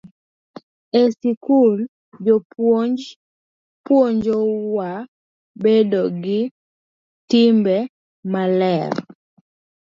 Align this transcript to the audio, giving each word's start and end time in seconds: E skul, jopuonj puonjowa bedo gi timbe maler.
E 0.99 1.01
skul, 1.15 1.73
jopuonj 2.25 3.01
puonjowa 3.85 4.89
bedo 5.63 6.01
gi 6.23 6.41
timbe 7.29 7.77
maler. 8.31 8.93